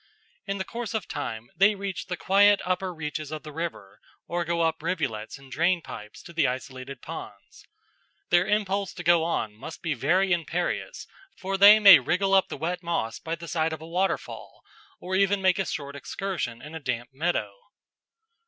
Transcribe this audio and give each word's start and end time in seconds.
In 0.47 0.57
the 0.57 0.63
course 0.65 0.95
of 0.95 1.07
time 1.07 1.51
they 1.55 1.75
reach 1.75 2.07
the 2.07 2.17
quiet 2.17 2.59
upper 2.65 2.91
reaches 2.91 3.31
of 3.31 3.43
the 3.43 3.51
river 3.51 3.99
or 4.25 4.43
go 4.43 4.61
up 4.61 4.81
rivulets 4.81 5.37
and 5.37 5.51
drainpipes 5.51 6.23
to 6.23 6.33
the 6.33 6.47
isolated 6.47 7.03
ponds. 7.03 7.67
Their 8.31 8.47
impulse 8.47 8.93
to 8.95 9.03
go 9.03 9.23
on 9.23 9.53
must 9.53 9.83
be 9.83 9.93
very 9.93 10.33
imperious, 10.33 11.05
for 11.37 11.55
they 11.55 11.77
may 11.79 11.99
wriggle 11.99 12.33
up 12.33 12.47
the 12.49 12.57
wet 12.57 12.81
moss 12.81 13.19
by 13.19 13.35
the 13.35 13.47
side 13.47 13.73
of 13.73 13.81
a 13.83 13.85
waterfall 13.87 14.63
or 14.99 15.15
even 15.15 15.39
make 15.39 15.59
a 15.59 15.67
short 15.67 15.95
excursion 15.95 16.63
in 16.63 16.73
a 16.73 16.79
damp 16.79 17.11
meadow. 17.13 17.53